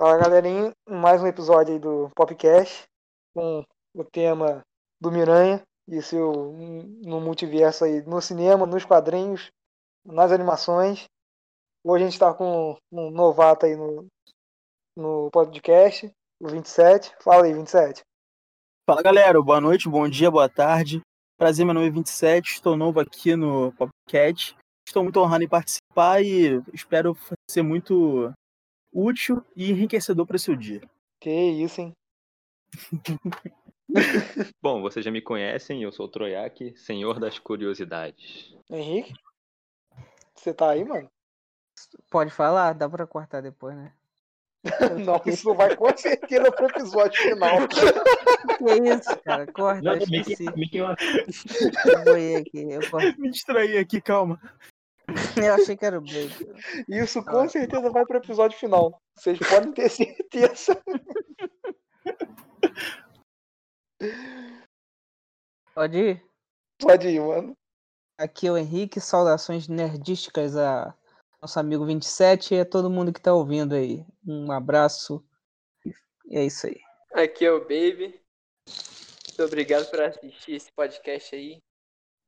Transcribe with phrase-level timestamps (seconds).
[0.00, 2.84] Fala galerinha, mais um episódio aí do Popcast
[3.34, 4.62] com o tema
[5.00, 6.52] do Miranha e seu
[7.04, 9.50] no multiverso aí, no cinema, nos quadrinhos,
[10.06, 11.06] nas animações.
[11.84, 14.06] Hoje a gente está com um novato aí no,
[14.96, 16.08] no podcast,
[16.40, 17.12] o 27.
[17.20, 18.02] Fala aí, 27.
[18.88, 21.00] Fala galera, boa noite, bom dia, boa tarde.
[21.36, 24.54] Prazer, meu nome é 27, estou novo aqui no Popcat.
[24.86, 27.16] Estou muito honrado em participar e espero
[27.50, 28.32] ser muito
[28.92, 30.80] útil e enriquecedor para o seu dia.
[31.20, 31.96] Que isso, hein?
[34.60, 38.54] Bom, vocês já me conhecem, eu sou o Troiak, senhor das curiosidades.
[38.70, 39.14] Henrique?
[40.34, 41.10] Você tá aí, mano?
[42.10, 43.92] Pode falar, dá pra cortar depois, né?
[45.04, 47.68] não, isso vai com certeza pro episódio final.
[47.68, 49.46] que isso, cara?
[49.52, 50.44] Corta, não, eu esqueci.
[50.54, 50.86] Me, eu...
[50.86, 53.14] eu aqui, eu corto.
[53.20, 54.40] Me distraí aqui, calma.
[55.36, 56.46] Eu achei que era o Blake.
[56.88, 57.48] Isso com ah.
[57.48, 59.00] certeza vai pro episódio final.
[59.14, 60.80] Vocês podem ter certeza.
[65.74, 66.24] Pode ir?
[66.80, 67.56] Pode ir, mano.
[68.18, 70.94] Aqui é o Henrique, saudações nerdísticas a
[71.40, 74.04] nosso amigo 27 e a todo mundo que tá ouvindo aí.
[74.26, 75.24] Um abraço.
[76.26, 76.80] E é isso aí.
[77.14, 78.20] Aqui é o Baby.
[79.28, 81.62] Muito obrigado por assistir esse podcast aí.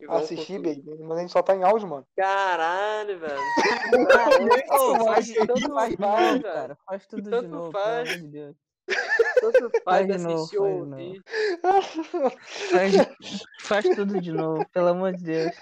[0.08, 0.82] Assistir, baby.
[1.00, 2.06] Mas a gente só tá em áudio, mano.
[2.16, 3.36] Caralho, velho.
[4.68, 6.78] Pô, faz tudo faz mal, cara.
[6.86, 7.84] Faz tudo Tanto de novo, faz.
[7.86, 8.56] pelo amor de Deus.
[9.40, 11.22] Tanto faz, faz assistir ou ouvir.
[12.70, 12.92] Faz,
[13.60, 15.56] faz tudo de novo, pelo amor de Deus.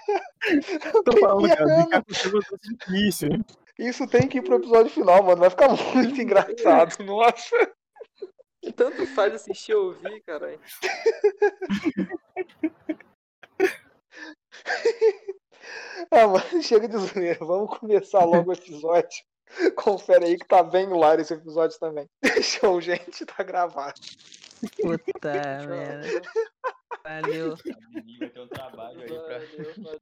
[1.05, 3.29] Tô falando, cara, ficar difícil.
[3.77, 5.37] Isso tem que ir pro episódio final, mano.
[5.37, 5.77] Vai ficar muito
[6.21, 7.55] engraçado, nossa.
[8.75, 10.59] Tanto faz assistir ou ouvir, caralho.
[16.11, 17.39] ah, mano, chega de zoeira.
[17.45, 19.23] Vamos começar logo o episódio.
[19.75, 22.07] Confere aí que tá bem no ar esse episódio também.
[22.41, 23.99] Show, gente, tá gravado.
[24.81, 25.33] Puta
[25.65, 26.21] merda.
[27.03, 27.55] Valeu.
[28.19, 29.39] Vai ter um trabalho aí pra.
[29.39, 29.99] Valeu,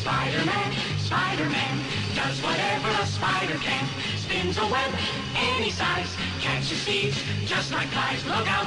[0.00, 1.74] Spider-Man, Spider-Man,
[2.14, 4.09] does whatever a spider can.
[4.40, 4.90] Spins a web
[5.36, 8.24] any size, catches thieves just like flies.
[8.24, 8.64] Look out,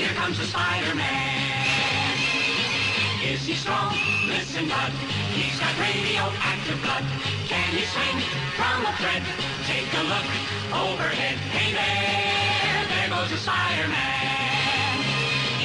[0.00, 2.16] here comes the Spider-Man.
[3.22, 3.92] Is he strong?
[4.24, 4.92] Listen, bud,
[5.36, 7.04] he's got radioactive blood.
[7.52, 8.16] Can he swing
[8.56, 9.22] from a thread?
[9.68, 10.24] Take a look
[10.72, 11.36] overhead.
[11.52, 15.04] Hey there, there goes the Spider-Man.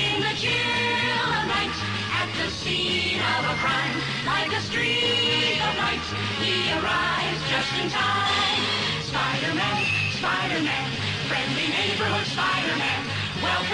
[0.03, 1.77] In the chill of night,
[2.11, 6.03] at the scene of a crime, like a streak of light,
[6.43, 8.86] he arrives just in time.
[9.07, 9.77] Spider-Man,
[10.19, 10.87] Spider-Man,
[11.31, 13.01] friendly neighborhood Spider-Man,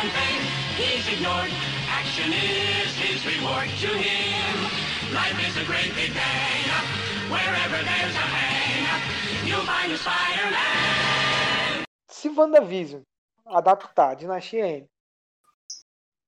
[0.04, 0.44] and fame
[0.78, 1.50] he's ignored.
[1.90, 4.56] Action is his reward to him.
[5.14, 6.70] Life is a great big bang.
[7.34, 11.86] Wherever there's a hang, you'll find a Spider-Man.
[12.10, 13.02] Se WandaVision
[13.46, 14.88] adaptar Dinastia M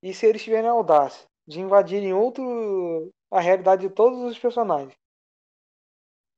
[0.01, 4.95] e se eles tiverem a audácia de invadirem outro a realidade de todos os personagens.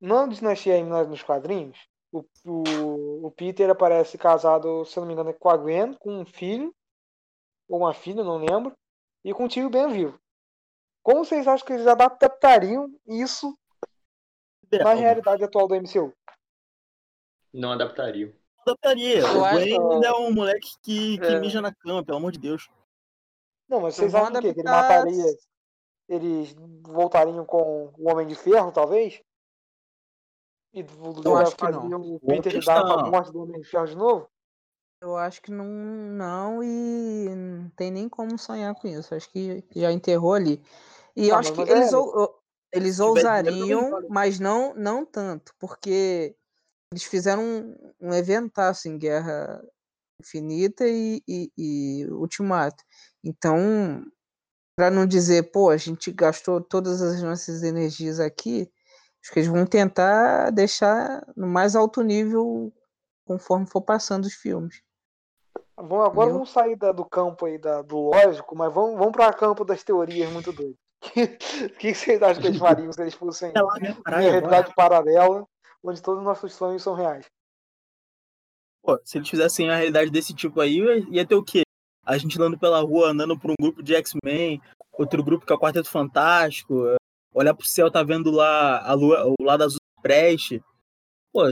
[0.02, 1.78] Não Dinastia M nos quadrinhos,
[2.20, 6.26] o, o, o, Peter aparece casado, se não me engano, com a Gwen, com um
[6.26, 6.74] filho,
[7.68, 8.76] ou uma filha, não lembro,
[9.24, 10.20] e com o tio bem vivo.
[11.04, 13.58] Como vocês acham que eles adaptariam isso
[14.72, 16.14] na realidade atual do MCU?
[17.54, 18.34] Não adaptariam.
[18.60, 19.26] Adaptaria.
[19.26, 21.40] O Gwen ainda é um moleque que, que é.
[21.40, 22.70] mija na cama, pelo amor de Deus.
[23.70, 25.26] Não, mas vocês acham que ele mataria.
[26.10, 29.22] Eles voltariam com o Homem de Ferro, talvez?
[30.78, 30.86] E
[31.26, 32.02] eu acho que não.
[32.02, 34.30] o Peter dar a morte do Homem de Ferro de novo?
[35.02, 39.16] Eu acho que não, não e não tem nem como sonhar com isso.
[39.16, 40.62] Acho que já enterrou ali.
[41.16, 41.98] E eu ah, acho que eles, é...
[42.74, 46.36] eles ousariam, mas não, não tanto, porque
[46.92, 49.64] eles fizeram um, um eventaço em Guerra
[50.22, 52.84] Infinita e, e, e Ultimato.
[53.24, 54.06] Então,
[54.76, 58.72] para não dizer, pô, a gente gastou todas as nossas energias aqui,
[59.28, 62.74] acho que eles vão tentar deixar no mais alto nível
[63.26, 64.82] conforme for passando os filmes.
[65.76, 66.34] Vamos, agora Entendeu?
[66.34, 69.66] vamos sair da, do campo aí da, do lógico, mas vamos, vamos para o campo
[69.66, 70.78] das teorias muito doidas.
[71.08, 75.46] O que, que, vocês acham que eles fariam se eles fossem uma realidade paralela,
[75.84, 77.26] onde todos os nossos sonhos são reais?
[78.82, 80.80] Pô, se eles fizessem a realidade desse tipo aí,
[81.12, 81.64] ia ter o quê?
[82.04, 84.62] A gente andando pela rua, andando por um grupo de X-Men,
[84.94, 86.97] outro grupo que é o Quarteto Fantástico,
[87.38, 90.62] olhar pro céu, tá vendo lá a lua, o lado azul preste.
[91.32, 91.44] Pô,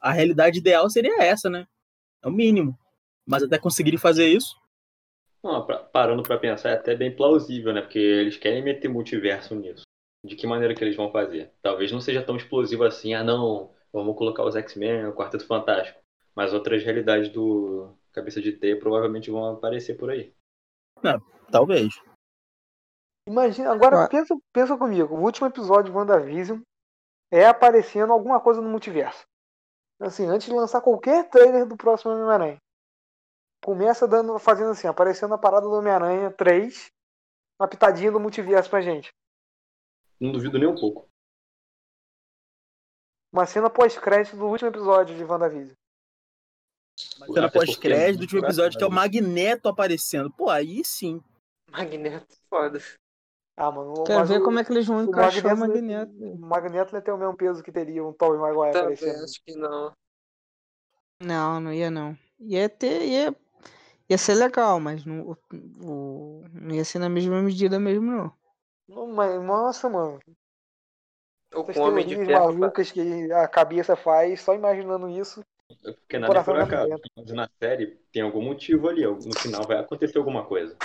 [0.00, 1.66] a realidade ideal seria essa, né?
[2.22, 2.78] É o mínimo.
[3.26, 4.56] Mas até conseguirem fazer isso.
[5.42, 7.80] Não, pra- parando pra pensar, é até bem plausível, né?
[7.80, 9.82] Porque eles querem meter multiverso nisso.
[10.24, 11.52] De que maneira que eles vão fazer?
[11.62, 16.00] Talvez não seja tão explosivo assim, ah não, vamos colocar os X-Men, o Quarteto Fantástico.
[16.34, 20.32] Mas outras realidades do Cabeça de T provavelmente vão aparecer por aí.
[21.50, 21.94] Talvez.
[23.28, 24.08] Imagina, agora Ué.
[24.08, 26.62] pensa, pensa comigo, o último episódio de WandaVision
[27.30, 29.26] é aparecendo alguma coisa no multiverso.
[30.00, 32.56] Assim, antes de lançar qualquer trailer do próximo Homem-Aranha.
[33.62, 36.90] Começa dando, fazendo assim, aparecendo a parada do Homem-Aranha 3,
[37.60, 39.10] uma pitadinha do multiverso pra gente.
[40.18, 41.06] Não duvido nem um pouco.
[43.30, 45.76] Uma cena pós-crédito do último episódio de WandaVision.
[47.18, 48.90] Mas cena pós-crédito do último episódio, que é o.
[48.90, 50.30] Magneto aparecendo.
[50.30, 51.22] Pô, aí sim.
[51.70, 52.80] Magneto, foda.
[53.58, 56.38] Ah, mano, Quero mas ver o, como é que eles vão encaixar o Magneto, o
[56.46, 59.24] Magneto não ia ter o mesmo peso que teria um Tobey Maguire Também aparecendo.
[59.24, 59.92] acho que não.
[61.20, 62.16] Não, não ia não.
[62.40, 63.34] Ia ter, ia,
[64.08, 65.36] ia ser legal, mas não, o,
[65.82, 68.32] o- não ia ser na mesma medida mesmo, não.
[68.88, 70.20] Não, mas, nossa, mano.
[71.52, 72.32] Essas o Homem de Ferro.
[72.32, 75.42] malucas que a cabeça faz, só imaginando isso.
[75.82, 76.90] Porque O nada é por acaso.
[77.16, 79.04] Mas na série tem algum motivo ali.
[79.06, 80.76] No final vai acontecer alguma coisa.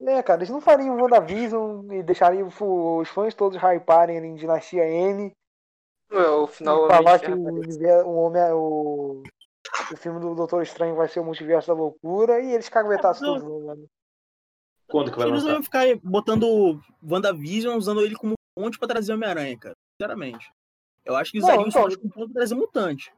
[0.00, 4.84] É, cara, eles não fariam o WandaVision e deixariam os fãs todos hyparem em Dinastia
[4.84, 5.32] N
[6.12, 9.22] Ué, o final o Homem falar que o, univer- o, homem, o,
[9.92, 13.38] o filme do Doutor Estranho vai ser o multiverso da loucura e eles caguetassem Não.
[13.40, 13.86] tudo, mano.
[14.88, 15.54] Quando que vai Eles não lançar?
[15.56, 15.62] iam
[15.94, 19.74] ficar botando WandaVision usando ele como ponte pra trazer Homem-Aranha, cara.
[20.00, 20.50] Sinceramente.
[21.04, 23.12] Eu acho que Não, usariam então- isso como ponte pra trazer mutante.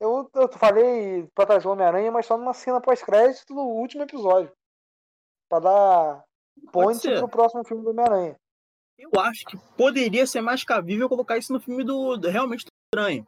[0.00, 4.50] Eu, eu falei pra trazer o Homem-Aranha, mas só numa cena pós-crédito do último episódio.
[5.50, 6.24] Pra dar
[6.72, 8.36] ponte pro próximo filme do Homem-Aranha.
[8.96, 12.68] Eu acho que poderia ser mais cabível colocar isso no filme do, do- realmente do
[12.94, 13.26] Estranho.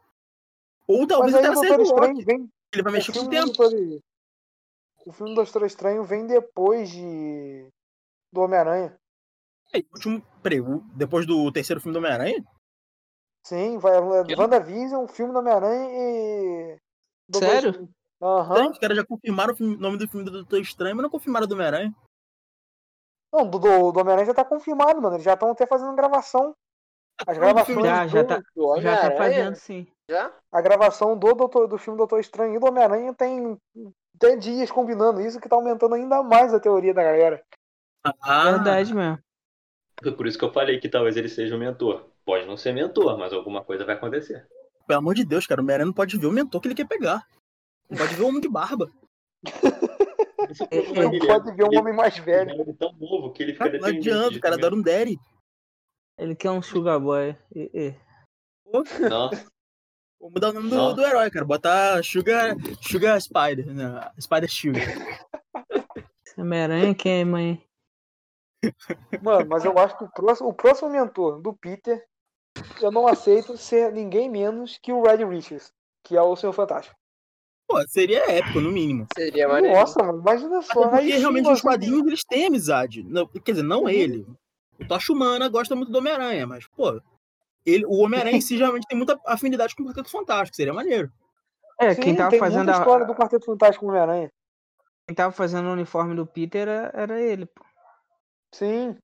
[0.87, 1.91] Ou talvez até Doutor do Loki.
[1.91, 2.49] Estranho vem.
[2.73, 3.57] Ele vai mexer com o filme, do tempo.
[3.57, 3.99] Doutor...
[5.05, 7.67] o filme do Doutor Estranho vem depois de.
[8.31, 8.95] do Homem-Aranha.
[9.73, 12.43] É, último, peraí, o- depois do terceiro filme do Homem-Aranha?
[13.45, 13.93] Sim, vai.
[14.25, 14.35] Que?
[14.35, 16.77] WandaVision, filme do Homem-Aranha e.
[17.27, 17.89] Doutor Sério?
[18.21, 18.69] Aham.
[18.71, 21.47] Os caras já confirmaram o filme- nome do filme do Doutor Estranho, mas não confirmaram
[21.47, 21.93] do Homem-Aranha.
[23.33, 25.15] Não, do, do, do Homem-Aranha já tá confirmado, mano.
[25.15, 26.55] Eles já estão até fazendo gravação.
[27.25, 27.83] As gravações.
[27.83, 29.87] Já, já tá, Do já tá fazendo sim.
[30.07, 30.31] Já?
[30.51, 33.57] A gravação do, Doutor, do filme Doutor Estranho e do Homem-Aranha tem.
[34.19, 37.43] Tem dias combinando isso que tá aumentando ainda mais a teoria da galera.
[38.21, 39.17] Ah, Verdade mesmo.
[40.01, 42.05] Foi por isso que eu falei que talvez ele seja o mentor.
[42.23, 44.47] Pode não ser mentor, mas alguma coisa vai acontecer.
[44.85, 46.87] Pelo amor de Deus, cara, o Homem-Aranha não pode ver o mentor que ele quer
[46.87, 47.25] pegar.
[47.89, 48.87] Não pode ver o homem de barba.
[50.49, 52.51] Esse é É, Não pode ver um ele- homem mais velho.
[52.51, 54.09] Ele é tão novo que ele fica Não dependente.
[54.09, 54.67] adianta, o cara mesmo.
[54.67, 55.19] adora um Daddy.
[56.17, 57.35] Ele quer um Sugar Boy.
[57.55, 57.95] E- e.
[59.09, 59.29] Não,
[60.19, 60.95] Vou mudar o nome do, Não.
[60.95, 61.45] do herói, cara.
[61.45, 63.65] Botar Sugar, Sugar Spider.
[63.73, 64.11] Né?
[64.19, 64.83] Spider Sugar.
[66.37, 67.63] Homem-Aranha quem é, mãe?
[69.21, 72.03] Mano, mas eu acho que o próximo, o próximo mentor do Peter,
[72.81, 75.71] eu não aceito ser ninguém menos que o Red Richards,
[76.03, 76.95] que é o Senhor Fantástico.
[77.67, 79.07] Pô, seria épico, no mínimo.
[79.15, 79.75] Seria maneiro.
[79.77, 80.83] Nossa, mano, imagina Até só.
[80.89, 83.03] Aí porque realmente os quadrinhos eles têm amizade.
[83.03, 83.89] Não, quer dizer, não Uhum.
[83.89, 84.27] ele.
[84.79, 86.99] O Tocha Humana gosta muito do Homem-Aranha, mas, pô,
[87.65, 91.11] ele, o Homem-Aranha em si geralmente tem muita afinidade com o Quarteto Fantástico, seria maneiro.
[91.79, 94.29] É, sim, quem tava tem fazendo muita a, história do Quarteto Fantástico com o Homem-Aranha.
[95.07, 97.63] quem tava fazendo o uniforme do Peter era, era ele, pô.
[98.53, 98.95] Sim.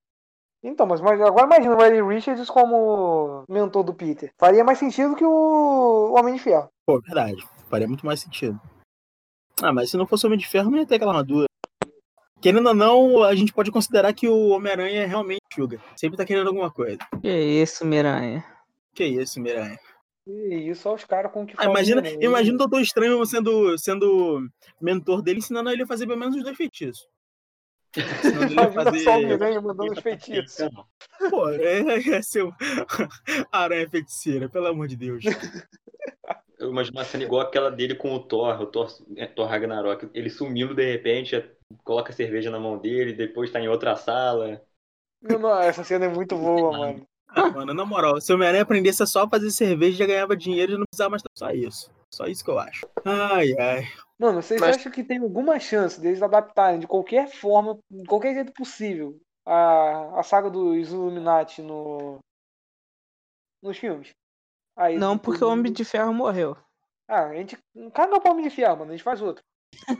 [0.61, 4.31] Então, mas, mas agora imagina o Red Richards como mentor do Peter.
[4.37, 6.69] Faria mais sentido que o Homem de Ferro.
[6.85, 7.47] Pô, verdade.
[7.69, 8.59] Faria muito mais sentido.
[9.61, 11.47] Ah, mas se não fosse o Homem de Ferro, não ia ter aquela armadura.
[12.41, 15.81] Querendo ou não, a gente pode considerar que o Homem-Aranha é realmente Sugar.
[15.95, 16.97] Sempre tá querendo alguma coisa.
[17.21, 18.45] Que isso, Miranha.
[18.95, 19.77] Que isso, Miranha.
[20.25, 24.47] E isso só os caras com que Ah, imagina, imagina o Doutor Estranho sendo, sendo
[24.79, 27.07] mentor dele, ensinando ele a fazer pelo menos os dois feitiços.
[28.23, 28.99] Imagina fazer.
[28.99, 30.69] só o Miranha mandando os feitiços.
[31.29, 32.53] Pô, é, é seu
[33.51, 35.23] aranha feiticeira, pelo amor de Deus.
[36.59, 40.09] eu imagino uma cena igual aquela dele com o Thor, o Thor, é, Thor Ragnarok.
[40.13, 41.49] Ele sumindo de repente, é,
[41.83, 44.61] coloca cerveja na mão dele, depois tá em outra sala.
[45.21, 47.07] Não, essa cena é muito boa, mano.
[47.27, 50.73] Ah, mano, na moral, se o Homem-Aranha aprendesse a só fazer cerveja, já ganhava dinheiro
[50.73, 51.91] e não precisava mais só isso.
[52.11, 52.87] Só isso que eu acho.
[53.05, 53.83] Ai, ai.
[54.17, 58.33] Mano, vocês Mas- acham que tem alguma chance deles adaptarem de qualquer forma, de qualquer
[58.33, 62.19] jeito possível, a, a saga dos Illuminati no,
[63.61, 64.11] nos filmes?
[64.79, 66.55] Aí, Não, porque o Homem de Ferro morreu.
[67.05, 67.57] Ah, a gente.
[67.93, 69.43] Caga pra Homem de Ferro, mano, a gente faz outro.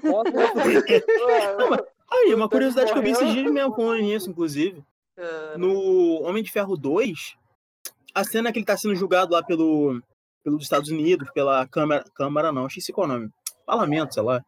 [0.02, 1.86] Bota outro.
[2.12, 4.82] Aí, uma curiosidade que eu vi esses dias mesmo falando nisso, inclusive.
[5.18, 7.36] Ah, No Homem de Ferro 2,
[8.16, 10.02] a cena que ele tá sendo julgado lá pelo,
[10.44, 12.06] pelos Estados Unidos, pela Câmara.
[12.16, 13.30] Câmara não, esqueci qual é o nome.
[13.66, 14.42] Parlamento, sei lá.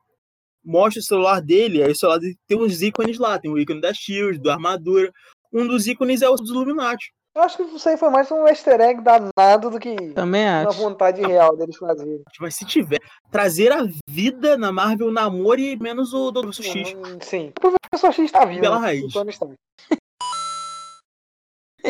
[0.63, 3.81] mostra o celular dele, aí o celular dele tem uns ícones lá, tem o ícone
[3.81, 5.11] da Shield, da armadura.
[5.51, 7.11] Um dos ícones é o dos Illuminati.
[7.33, 10.67] Eu acho que isso aí foi mais um easter egg danado do que Também uma
[10.67, 10.79] acho.
[10.79, 12.21] vontade real deles fazerem.
[12.41, 12.99] Mas se tiver,
[13.31, 16.51] trazer a vida na Marvel Namor e menos o Dr.
[16.51, 16.93] X.
[16.93, 17.53] Hum, Sim.
[17.57, 18.59] O professor X tá vindo.
[18.59, 18.85] Pela né?
[18.87, 19.13] raiz.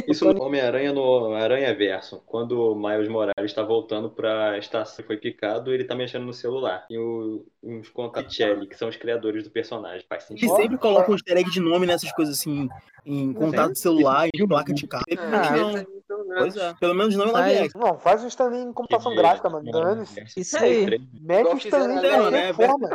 [0.08, 0.12] O.
[0.12, 5.08] Isso no Homem-Aranha no Aranha Verso, quando o Miles Morales está voltando pra estação que
[5.08, 6.86] foi picado, ele tá mexendo no celular.
[6.90, 10.06] E o, uns contatos Shelly, que são os criadores do personagem.
[10.08, 10.56] Faz Ele sentido.
[10.56, 12.70] sempre coloca um easter egg de nome nessas coisas assim,
[13.06, 15.04] em contato celular, em placa de carro.
[15.18, 16.02] Ah, não.
[16.38, 16.74] Pois é.
[16.80, 17.66] Pelo menos não em live Faz.
[17.68, 17.80] action.
[17.80, 19.72] Não, faz um Stanley em computação gráfica, mano.
[19.72, 20.24] Dane-se.
[20.38, 21.00] Isso aí.
[21.20, 22.54] Mete o Stanley de qualquer né?
[22.54, 22.90] forma.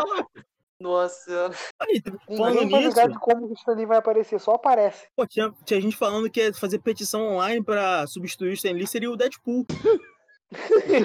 [0.81, 2.03] Nossa, Aí,
[2.37, 5.07] falando Ninguém tá ligado de como o Stanley vai aparecer, só aparece.
[5.17, 8.87] pô, tinha, tinha gente falando que ia fazer petição online pra substituir o Stan Lee
[8.87, 9.65] seria o Deadpool.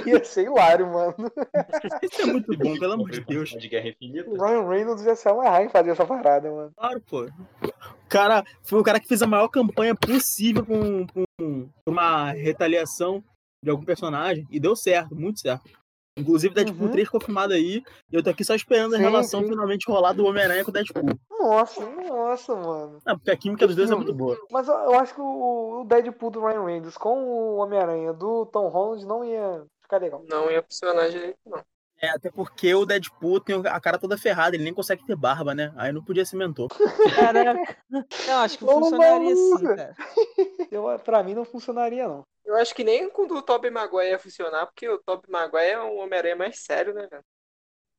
[0.06, 1.16] Ia ser hilário, mano.
[2.04, 3.50] Isso é muito bom, pelo amor de Deus.
[3.50, 4.30] De Guerra Infinita.
[4.30, 6.72] O Ryan Reynolds ia se amarrar em fazer essa parada, mano.
[6.78, 7.24] Claro, pô.
[7.24, 13.24] O cara foi o cara que fez a maior campanha possível com, com uma retaliação
[13.64, 15.70] de algum personagem e deu certo, muito certo.
[16.18, 16.92] Inclusive, Deadpool Uhum.
[16.92, 17.82] 3 confirmado aí.
[18.12, 19.48] E eu tô aqui só esperando a Sim, relação sim.
[19.48, 21.04] finalmente rolar do Homem-Aranha com o Deadpool.
[21.40, 23.00] Nossa, nossa, mano.
[23.06, 24.38] Ah, porque a química dos dois é muito boa.
[24.52, 28.68] Mas eu, eu acho que o, Deadpool do Ryan Reynolds com o Homem-Aranha do Tom
[28.68, 30.24] Holland não ia ficar legal.
[30.30, 31.62] não ia funcionar direito, não.
[32.04, 35.54] É, até porque o Deadpool tem a cara toda ferrada, ele nem consegue ter barba,
[35.54, 35.72] né?
[35.78, 36.68] Aí não podia ser mentor.
[37.16, 37.78] Caraca.
[38.28, 39.76] Eu acho que Ô, funcionaria sim, maluca.
[39.76, 39.96] cara.
[40.72, 42.24] Eu, pra mim não funcionaria, não.
[42.46, 45.66] Eu acho que nem com o do Tobey Maguire ia funcionar, porque o Tobey Maguire
[45.72, 47.24] é um Homem-Aranha mais sério, né, velho?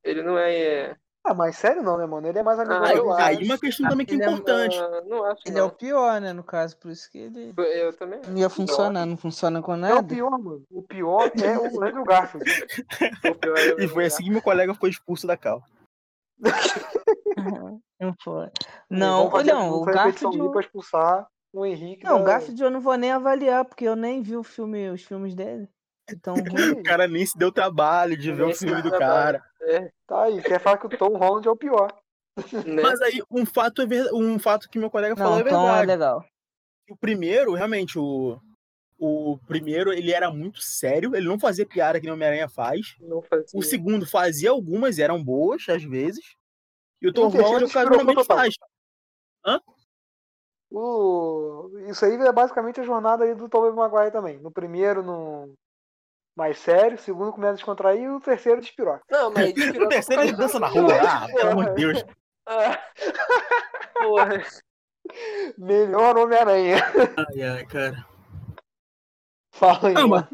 [0.04, 0.96] Ele não é.
[1.24, 2.26] Ah, mas sério não, né, mano?
[2.26, 3.24] Ele é mais amigo Ah, da Aí, eu Marvel.
[3.26, 4.76] aí uma questão também que é é importante.
[4.76, 5.74] Ah, não acho, Ele é o não.
[5.74, 8.20] pior, né, no caso, por isso que ele Eu também.
[8.26, 10.02] não ia funcionar, não funciona com É o nada.
[10.02, 10.64] pior, mano.
[10.68, 12.44] O pior é o Andrew Garfield.
[13.32, 15.62] O pior é o E foi assim que meu colega foi expulso da cal.
[18.00, 18.50] Não foi.
[18.90, 20.50] Não, não, o Garfield.
[20.50, 22.04] pra expulsar o Henrique.
[22.04, 24.88] Não, o da- Garfield eu não vou nem avaliar, porque eu nem vi o filme,
[24.90, 25.68] os filmes dele.
[26.10, 26.34] Então,
[26.80, 29.42] O cara nem se deu trabalho de ver o filme do cara.
[29.62, 31.88] É, Tá aí, quer falar que o Tom Holland é o pior.
[32.66, 32.82] né?
[32.82, 35.62] Mas aí, um fato, é ver- um fato que meu colega falou não, é então
[35.62, 35.86] é verdade.
[35.86, 36.24] legal.
[36.90, 38.38] o primeiro, realmente, o,
[38.98, 42.94] o primeiro, ele era muito sério, ele não fazia piada que nem o Homem-Aranha faz.
[43.00, 43.46] Não fazia.
[43.58, 46.24] O segundo fazia algumas, eram boas, às vezes.
[47.00, 48.36] E o o Tom Holland inspirou ocasionalmente total.
[48.38, 48.54] faz.
[50.72, 51.70] O...
[51.86, 54.38] Isso aí é basicamente a jornada aí do Tobey Maguire também.
[54.38, 55.52] No primeiro, no
[56.34, 59.02] mais sério, o segundo começa a descontrair e o terceiro despiroca.
[59.10, 60.94] Não, mas ele O terceiro ele dança na rua.
[61.06, 62.04] Ah, pelo amor de Deus.
[62.46, 62.78] Ah,
[63.98, 64.42] porra.
[65.58, 66.76] Melhor Homem-Aranha.
[67.18, 68.06] Ai, ai, cara.
[69.52, 70.26] Fala aí, Ah, mas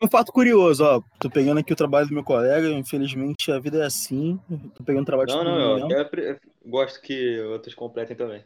[0.00, 1.02] um fato curioso, ó.
[1.20, 4.38] Tô pegando aqui o trabalho do meu colega, infelizmente a vida é assim.
[4.74, 8.16] Tô pegando o trabalho de Não, todo não, mundo eu, eu gosto que outros completem
[8.16, 8.44] também.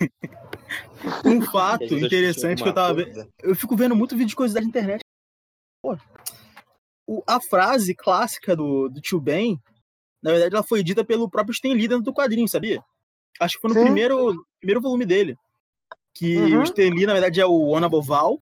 [1.24, 3.28] Um fato interessante que eu tava vendo.
[3.42, 5.00] Eu fico vendo muito vídeo de coisas da internet.
[5.82, 5.96] Pô,
[7.06, 9.60] o- a frase clássica do, do tio Ben,
[10.22, 12.82] na verdade, ela foi dita pelo próprio Stan Lee dentro do quadrinho, sabia?
[13.38, 13.84] Acho que foi no Sim.
[13.84, 15.36] primeiro, primeiro volume dele.
[16.14, 16.60] Que Uhum.
[16.60, 18.40] o Stan Lee, na verdade, é o Onaboval.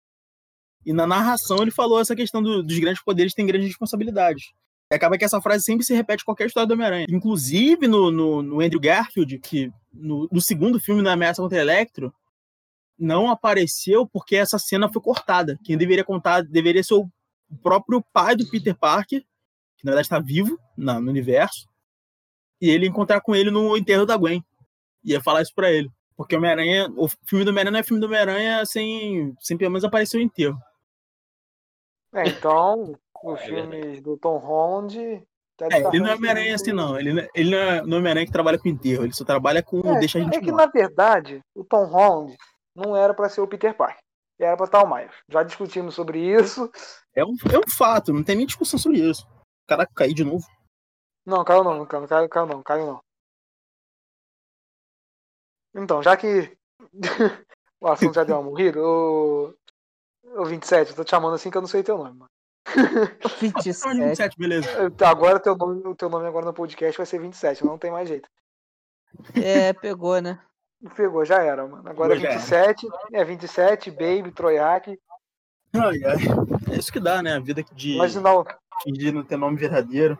[0.87, 4.53] E na narração ele falou essa questão do- dos grandes poderes têm grandes responsabilidades.
[4.93, 7.07] E acaba que essa frase sempre se repete em qualquer história do Homem-Aranha.
[7.09, 12.15] Inclusive no, no, no Andrew Garfield, que no, no segundo filme, na Ameaça contra Electro,
[12.99, 15.59] não apareceu porque essa cena foi cortada.
[15.65, 17.11] Quem deveria contar deveria ser o
[17.63, 19.23] próprio pai do Peter Parker,
[19.77, 21.69] que na verdade está vivo na- no universo,
[22.61, 24.45] e ele encontrar com ele no enterro da Gwen.
[25.05, 25.91] Ia falar isso pra ele.
[26.17, 29.73] Porque o Homem-Aranha, o filme do Homem-Aranha não é filme do Homem-Aranha sem, sem pelo
[29.73, 30.57] menos aparecer o enterro.
[32.15, 32.95] É, então,
[33.25, 35.27] os É filmes do Tom Holland.
[35.69, 36.99] Tá É, ele não é Homem-Aranha assim, não.
[36.99, 39.79] Ele, não- ele não é é Homem-Aranha que trabalha com enterro, ele só trabalha com
[39.81, 42.37] É, deixa a gente é que na verdade, o Tom Holland
[42.75, 44.03] não era pra ser o Peter Parker.
[44.39, 45.15] Era pra estar o Miles.
[45.29, 46.71] Já discutimos sobre isso.
[47.15, 49.25] É um, é um fato, não tem nem discussão sobre isso.
[49.25, 50.45] O cara cair de novo.
[51.25, 53.01] Não, caiu não, não caiu, caiu, caiu não, caiu não.
[55.75, 56.57] Então, já que
[57.81, 59.55] o assunto já deu uma morrida, o,
[60.25, 62.31] o 27, eu tô te chamando assim que eu não sei teu nome, mano.
[62.67, 63.99] Chama de 27.
[63.99, 64.69] 27, beleza.
[65.05, 68.09] Agora teu nome, o teu nome agora no podcast vai ser 27, não tem mais
[68.09, 68.29] jeito.
[69.35, 70.39] É, pegou, né?
[70.97, 71.89] Pegou, já era, mano.
[71.89, 72.39] Agora é Já era.
[72.39, 74.99] 27, é 27, Baby, Troiak.
[75.75, 76.73] Ai, ai.
[76.73, 77.35] É isso que dá, né?
[77.35, 78.47] A vida de Nós, inau-
[78.83, 80.19] fingir não ter nome verdadeiro.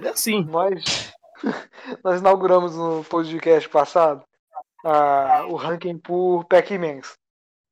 [0.00, 0.44] É assim.
[0.44, 1.12] nós,
[2.04, 4.24] nós inauguramos no podcast passado
[4.84, 7.14] a, o ranking por Pac-Mans.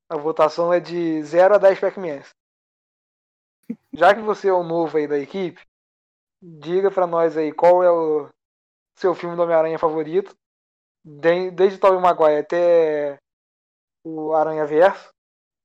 [0.09, 2.29] A votação é de 0 a 10 Pac-Mans.
[3.93, 5.61] Já que você é o novo aí da equipe,
[6.41, 8.29] diga pra nós aí qual é o
[8.97, 10.35] seu filme do Homem-Aranha favorito,
[11.03, 13.19] desde Tobey Maguire até
[14.05, 15.09] o Aranha Verso,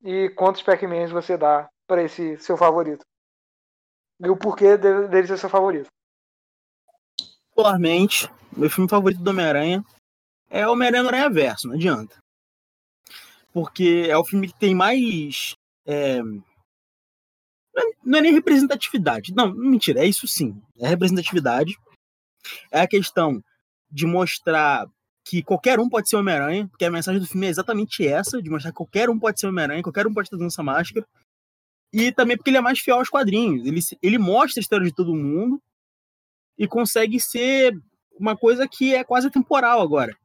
[0.03, 3.05] e quantos Pac-Mans você dá para esse seu favorito?
[4.19, 5.87] E o porquê dele ser seu favorito?
[7.55, 9.83] Particularmente, meu filme favorito do Homem-Aranha
[10.49, 12.17] é Homem-Aranha no Aranha Verso, não adianta.
[13.53, 15.55] Porque é o filme que tem mais.
[15.85, 16.19] É...
[18.03, 19.33] Não é nem representatividade.
[19.35, 20.61] Não, mentira, é isso sim.
[20.79, 21.75] É representatividade.
[22.71, 23.43] É a questão
[23.91, 24.87] de mostrar
[25.25, 28.49] que qualquer um pode ser Homem-Aranha, porque a mensagem do filme é exatamente essa, de
[28.49, 31.05] mostrar que qualquer um pode ser Homem-Aranha, qualquer um pode estar usando essa máscara.
[31.91, 33.65] E também porque ele é mais fiel aos quadrinhos.
[33.65, 35.61] Ele, ele mostra a história de todo mundo
[36.57, 37.73] e consegue ser
[38.19, 40.15] uma coisa que é quase temporal agora.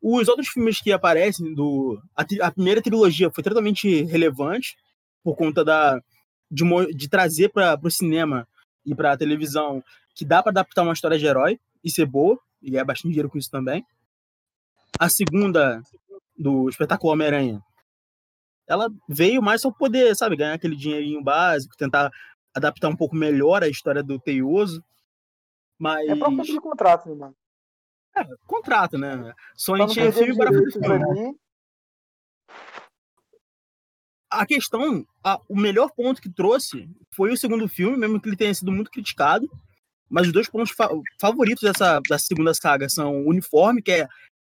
[0.00, 4.76] Os outros filmes que aparecem do a, a primeira trilogia foi totalmente relevante
[5.22, 6.02] por conta da
[6.52, 8.46] de, de trazer para o cinema
[8.84, 9.82] e para a televisão
[10.14, 13.30] que dá para adaptar uma história de herói e ser boa e ganhar bastante dinheiro
[13.30, 13.84] com isso também.
[14.98, 15.82] A segunda
[16.36, 17.62] do espetáculo Homem-Aranha,
[18.68, 22.10] ela veio mais só poder, sabe, ganhar aquele dinheirinho básico, tentar
[22.54, 24.84] adaptar um pouco melhor a história do Teioso.
[25.78, 26.06] Mas...
[26.08, 27.36] É pra cumprir contrato, né, mano.
[28.14, 29.32] É, contrato, né?
[29.56, 31.34] Sony tinha filme para fazer
[34.32, 38.36] A questão, a, o melhor ponto que trouxe foi o segundo filme, mesmo que ele
[38.36, 39.48] tenha sido muito criticado.
[40.08, 40.88] Mas os dois pontos fa
[41.20, 44.08] favoritos dessa, dessa segunda saga são o uniforme, que é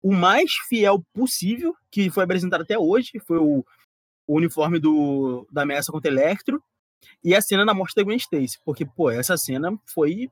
[0.02, 3.64] o mais fiel possível que foi apresentado até hoje, foi o,
[4.26, 6.62] o uniforme do, da ameaça contra Electro,
[7.25, 10.30] e a cena da morte da Gwen Stacy, porque, pô, essa cena foi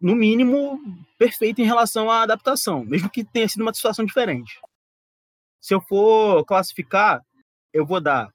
[0.00, 0.78] no mínimo,
[1.18, 4.60] perfeito em relação à adaptação, mesmo que tenha sido uma situação diferente.
[5.60, 7.22] Se eu for classificar,
[7.72, 8.28] eu vou dar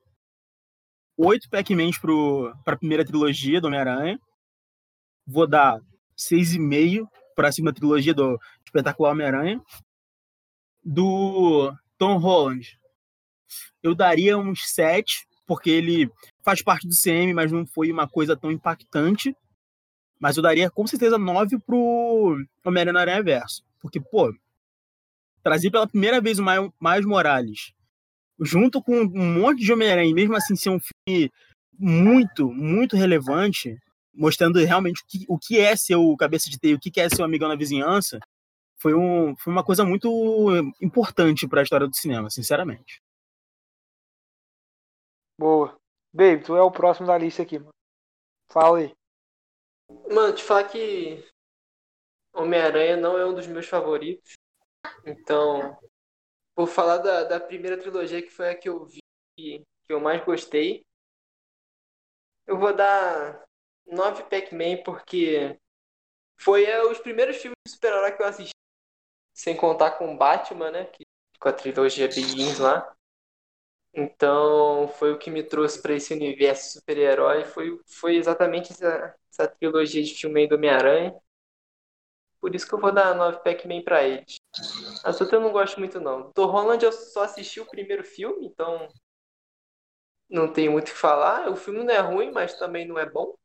[1.18, 4.20] oito Pac-Mans para a primeira trilogia do Homem-Aranha,
[5.26, 5.80] vou dar
[6.16, 9.62] seis e meio para a segunda trilogia do Espetacular Homem-Aranha,
[10.84, 12.78] do Tom Holland,
[13.86, 16.10] eu daria uns sete, porque ele
[16.44, 19.36] faz parte do CM, mas não foi uma coisa tão impactante.
[20.20, 23.64] Mas eu daria com certeza 9 pro Homem-Aranha no Aranha Verso.
[23.80, 24.34] Porque, pô,
[25.44, 27.74] trazer pela primeira vez o Miles Morales
[28.40, 31.32] junto com um monte de Homem-Aranha, mesmo assim ser um filme
[31.78, 33.78] muito, muito relevante,
[34.14, 37.10] mostrando realmente o que, o que é ser o cabeça de teia, o que é
[37.10, 38.20] ser o amigão na vizinhança,
[38.78, 40.10] foi, um, foi uma coisa muito
[40.82, 43.02] importante para a história do cinema, sinceramente.
[45.40, 45.76] Boa.
[46.14, 47.74] Baby, tu é o próximo da lista aqui, mano.
[48.50, 48.94] Fala aí.
[50.10, 51.24] Mano, te falar que
[52.34, 54.34] Homem-Aranha não é um dos meus favoritos.
[55.06, 55.78] Então,
[56.56, 59.02] vou falar da, da primeira trilogia, que foi a que eu vi,
[59.36, 60.86] que eu mais gostei.
[62.48, 63.44] Eu vou dar
[63.86, 65.60] 9 Pac-Man, porque
[66.38, 68.52] foi é, os primeiros filmes de super-herói que eu assisti.
[69.34, 70.86] Sem contar com Batman, né?
[70.86, 71.04] Que,
[71.40, 72.96] com a trilogia Begins lá.
[73.94, 77.46] Então, foi o que me trouxe para esse universo super-herói.
[77.46, 81.16] Foi, foi exatamente essa, essa trilogia de filme aí do Homem-Aranha.
[82.40, 84.36] Por isso que eu vou dar 9 Pac-Man pra eles.
[85.04, 86.32] As outras eu não gosto muito, não.
[86.32, 88.88] Do Holland eu só assisti o primeiro filme, então.
[90.30, 91.50] Não tem muito o que falar.
[91.50, 93.36] O filme não é ruim, mas também não é bom.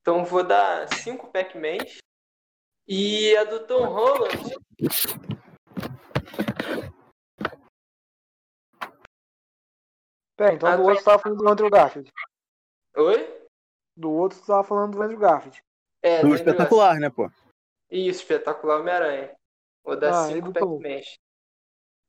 [0.00, 1.98] Então vou dar 5 Pac-Mans.
[2.86, 4.54] E a do Tom Holland.
[10.36, 12.12] Pera, então a do outro você tava falando do Andrew Garfield.
[12.96, 13.48] Oi?
[13.96, 15.62] Do outro você tava falando do Andrew Garfield.
[16.02, 17.30] É, do espetacular, né, pô?
[17.90, 19.36] Isso, espetacular Homem-Aranha.
[19.84, 21.18] Vou dar 5 ah, Pac-Mans.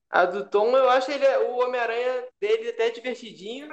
[0.10, 3.70] A do Tom, eu acho ele, o Homem-Aranha dele até divertidinho.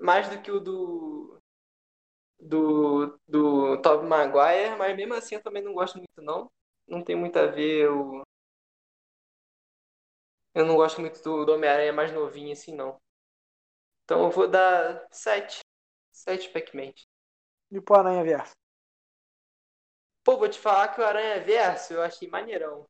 [0.00, 1.38] Mais do que o do.
[2.40, 3.18] Do.
[3.26, 6.50] Do Tobey Maguire, mas mesmo assim eu também não gosto muito, não.
[6.86, 7.84] Não tem muito a ver.
[7.84, 8.22] Eu,
[10.54, 12.96] eu não gosto muito do, do Homem-Aranha mais novinho assim, não.
[14.04, 15.60] Então eu vou dar 7.
[16.12, 16.92] 7 Pac-Man.
[17.70, 18.52] E pro Aranha Verso?
[20.26, 22.84] Pô, vou te falar que o Aranha Verso eu achei maneirão.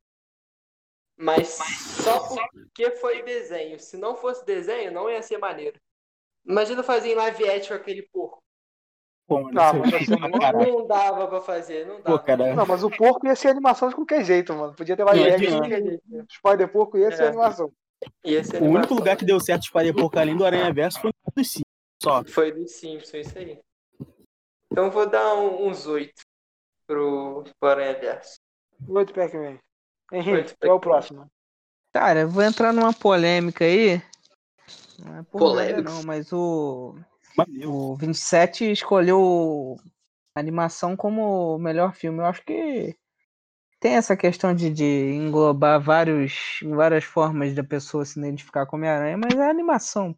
[1.18, 2.18] Mas só
[2.51, 3.79] porque foi desenho.
[3.79, 5.79] Se não fosse desenho, não ia ser maneiro.
[6.46, 8.38] Imagina fazer em live action aquele porco.
[9.29, 12.18] Pô, não, não, não, dava pra fazer, não dava.
[12.18, 14.75] Pô, não, mas o porco ia ser animação de qualquer jeito, mano.
[14.75, 16.03] Podia ter live action de qualquer jeito.
[16.33, 17.11] Spider Porco ia é.
[17.11, 17.70] ser animação
[18.61, 21.62] o único lugar que deu certo espalhar por além do Aranha Verso foi do Simpsons.
[22.03, 22.25] Só.
[22.25, 23.59] Foi do Simpsons, isso aí.
[24.70, 26.22] Então vou dar um, uns oito
[26.87, 28.38] pro, Aranha Verso.
[28.88, 29.59] Oito Pac-Man.
[30.12, 31.31] Henrique, qual é o próximo?
[31.92, 34.01] Cara, eu vou entrar numa polêmica aí.
[34.99, 36.94] Não é polêmica não, mas o.
[37.66, 39.77] O 27 escolheu
[40.35, 42.20] animação como melhor filme.
[42.20, 42.96] Eu acho que
[43.79, 49.18] tem essa questão de, de englobar vários, várias formas da pessoa se identificar com Homem-Aranha,
[49.18, 50.16] mas é animação.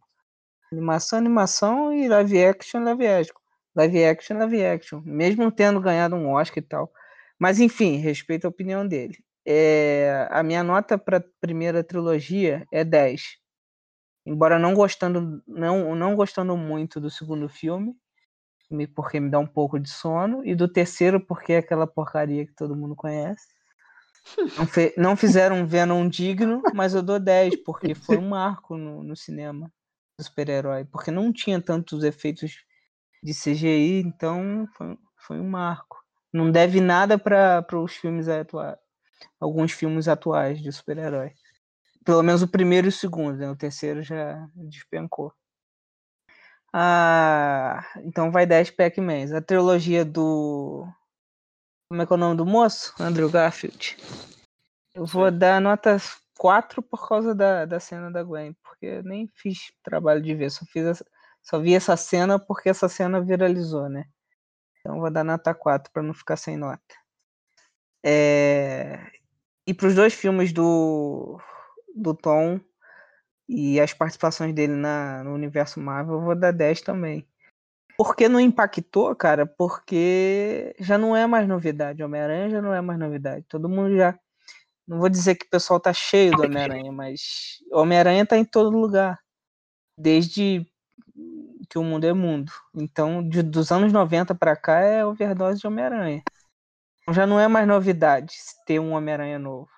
[0.73, 3.37] Animação, animação e live action, live action.
[3.77, 5.03] Live action, live action.
[5.05, 6.93] Mesmo tendo ganhado um Oscar e tal.
[7.39, 9.19] Mas enfim, respeito a opinião dele.
[9.47, 13.39] É, a minha nota para a primeira trilogia é 10.
[14.27, 17.95] Embora não gostando, não, não gostando muito do segundo filme,
[18.95, 22.55] porque me dá um pouco de sono, e do terceiro, porque é aquela porcaria que
[22.55, 23.47] todo mundo conhece.
[24.59, 28.77] Não, fe, não fizeram um Venom digno, mas eu dou 10, porque foi um marco
[28.77, 29.73] no, no cinema
[30.19, 32.67] do super-herói, porque não tinha tantos efeitos
[33.23, 35.99] de CGI, então foi, foi um marco.
[36.33, 38.77] Não deve nada para os filmes atuais,
[39.41, 41.33] alguns filmes atuais de super-herói.
[42.05, 43.51] Pelo menos o primeiro e o segundo, né?
[43.51, 45.33] o terceiro já despencou.
[46.73, 49.33] Ah, então vai 10 Pac-Mans.
[49.33, 50.87] A trilogia do.
[51.89, 52.95] Como é que é o nome do moço?
[53.01, 53.97] Andrew Garfield.
[54.95, 55.39] Eu vou Sim.
[55.39, 55.97] dar nota
[56.39, 60.51] 4 por causa da, da cena da Gwen, porque eu nem fiz trabalho de ver,
[60.51, 61.07] só, fiz essa,
[61.43, 64.07] só vi essa cena porque essa cena viralizou, né?
[64.81, 66.95] Então vou dar nota 4 para não ficar sem nota.
[68.05, 68.99] É...
[69.67, 71.39] E para os dois filmes do,
[71.95, 72.61] do Tom,
[73.49, 77.27] e as participações dele na, no universo Marvel, eu vou dar 10 também.
[77.97, 79.47] Por que não impactou, cara?
[79.47, 82.03] Porque já não é mais novidade.
[82.03, 83.45] Homem-Aranha já não é mais novidade.
[83.49, 84.17] Todo mundo já.
[84.87, 88.79] Não vou dizer que o pessoal tá cheio do Homem-Aranha, mas Homem-Aranha tá em todo
[88.79, 89.19] lugar.
[89.99, 90.65] Desde
[91.69, 92.53] que o mundo é mundo.
[92.75, 96.23] Então, de, dos anos 90 para cá é overdose de Homem-Aranha.
[97.03, 98.35] Então, já não é mais novidade
[98.67, 99.69] ter um Homem-Aranha novo.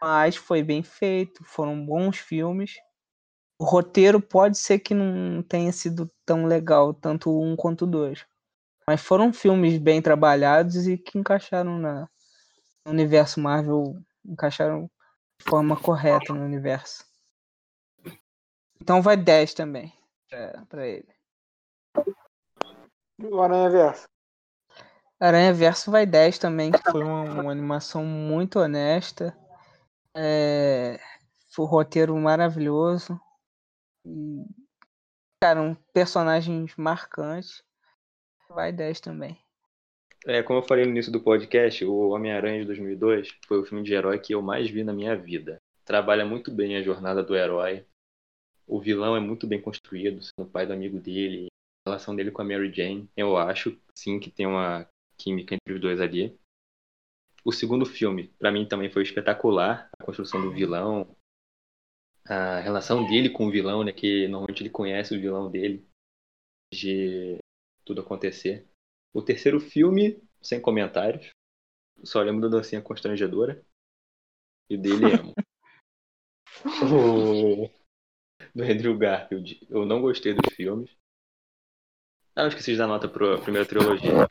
[0.00, 2.76] Mas foi bem feito, foram bons filmes
[3.58, 8.24] o roteiro pode ser que não tenha sido tão legal, tanto um quanto dois.
[8.86, 12.08] Mas foram filmes bem trabalhados e que encaixaram na,
[12.86, 14.88] no universo Marvel, encaixaram
[15.40, 17.04] de forma correta no universo.
[18.80, 19.92] Então vai 10 também
[20.32, 21.08] é, para ele.
[23.20, 24.08] O Aranha Verso.
[25.20, 29.36] Aranha Verso vai 10 também, que foi uma, uma animação muito honesta.
[30.16, 31.00] É,
[31.50, 33.20] foi um roteiro maravilhoso.
[34.04, 34.44] E,
[35.40, 37.64] cara, um personagens marcantes.
[38.48, 39.38] Vai 10 também.
[40.26, 43.84] É, como eu falei no início do podcast, o Homem-Aranha de 2002 foi o filme
[43.84, 45.60] de herói que eu mais vi na minha vida.
[45.84, 47.84] Trabalha muito bem a jornada do herói.
[48.68, 51.46] O vilão é muito bem construído, sendo o pai do amigo dele,
[51.86, 53.08] a relação dele com a Mary Jane.
[53.16, 56.38] Eu acho, sim, que tem uma química entre os dois ali.
[57.42, 59.88] O segundo filme, para mim, também foi espetacular.
[59.98, 61.16] A construção do vilão,
[62.28, 63.90] a relação dele com o vilão, né?
[63.92, 65.86] Que normalmente ele conhece o vilão dele
[66.72, 67.38] de
[67.86, 68.68] tudo acontecer.
[69.14, 71.30] O terceiro filme, sem comentários.
[72.04, 73.64] Só lembro da dancinha constrangedora.
[74.68, 75.32] E o dele amo.
[76.84, 77.77] o...
[78.54, 79.66] Do Andrew Garfield.
[79.68, 80.90] Eu não gostei dos filmes.
[82.34, 84.28] Ah, eu esqueci de dar nota pra primeira trilogia.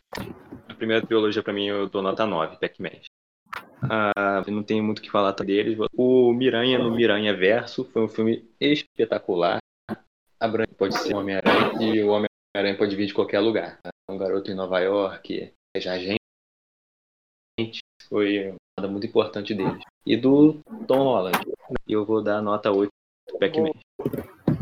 [0.69, 3.01] A primeira trilogia, pra mim, eu dou nota 9, Pac-Man.
[3.82, 5.77] Ah, não tenho muito o que falar deles.
[5.93, 9.60] O Miranha no Miranha Verso foi um filme espetacular.
[10.39, 13.80] A Branca pode ser Homem-Aranha e o Homem-Aranha pode vir de qualquer lugar.
[14.10, 16.19] Um garoto em Nova York, seja agente,
[18.08, 19.84] foi uma muito importante deles.
[20.06, 21.38] E do Tom Holland,
[21.88, 22.89] eu vou dar nota 8
[23.39, 23.71] Pac-Man.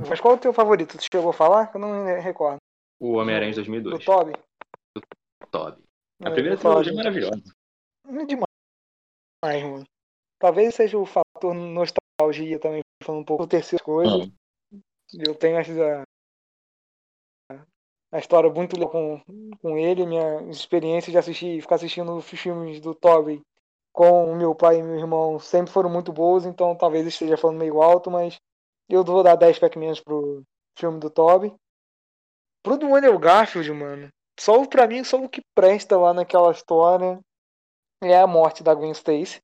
[0.09, 0.97] Mas qual é o teu favorito?
[0.97, 1.71] Tu chegou a falar?
[1.73, 2.57] Eu não recordo.
[2.99, 3.99] O Homem-Aranha de 2002.
[3.99, 4.33] Do Toby?
[4.95, 5.01] Do
[5.51, 5.83] Toby.
[6.23, 7.43] A é, primeira trilogia é maravilhosa.
[8.07, 8.45] É demais
[9.45, 9.85] mais, mano.
[10.39, 14.31] Talvez seja o fator nostalgia também, falando um pouco do terceiro coisa.
[15.13, 16.03] Eu tenho a,
[18.11, 19.21] a história muito legal com,
[19.61, 23.41] com ele, minha experiência de assistir, ficar assistindo os filmes do Toby
[23.93, 27.81] com meu pai e meu irmão sempre foram muito boas, então talvez esteja falando meio
[27.81, 28.37] alto, mas
[28.89, 30.43] eu vou dar 10 Pac-Mans pro
[30.77, 31.53] filme do Toby.
[32.63, 37.19] Pro do Andrew Garfield, mano, só pra mim, só o que presta lá naquela história
[38.01, 39.39] é a morte da Gwen Stacy.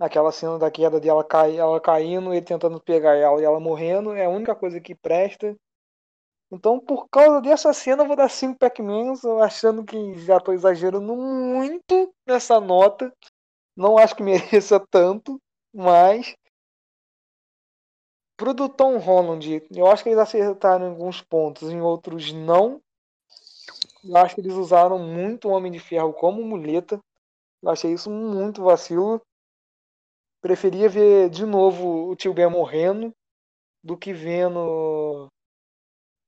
[0.00, 3.58] Aquela cena da queda de ela, cai, ela caindo, ele tentando pegar ela e ela
[3.58, 5.56] morrendo, é a única coisa que presta.
[6.50, 11.14] Então, por causa dessa cena, eu vou dar 5 Pac-Mans, achando que já estou exagerando
[11.14, 13.12] muito nessa nota.
[13.76, 15.38] Não acho que mereça tanto,
[15.74, 16.34] mas.
[18.38, 22.80] Pro do Tom Holland, eu acho que eles acertaram em alguns pontos, em outros não.
[24.04, 27.00] Eu acho que eles usaram muito o Homem de Ferro como muleta.
[27.60, 29.20] Eu achei isso muito vacilo.
[30.40, 33.12] Preferia ver de novo o tio Ben morrendo
[33.82, 35.28] do que vendo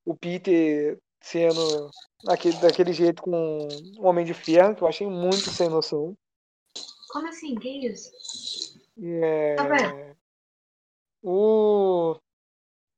[0.05, 1.91] o Peter sendo
[2.25, 3.69] daquele, daquele jeito com
[3.99, 6.17] o Homem de Ferro, que eu achei muito sem noção.
[7.11, 7.55] Como assim?
[7.55, 8.11] Que isso?
[9.01, 9.55] É...
[9.55, 10.17] Tá
[11.23, 12.17] o...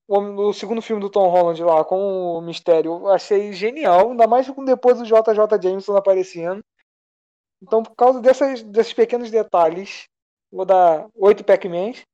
[0.08, 0.18] o...
[0.48, 4.48] o segundo filme do Tom Holland lá, com o Mistério, eu achei genial, ainda mais
[4.48, 6.62] com depois o JJ Jameson aparecendo.
[7.62, 10.08] Então, por causa dessas, desses pequenos detalhes,
[10.50, 12.04] vou dar oito Pac-Mans.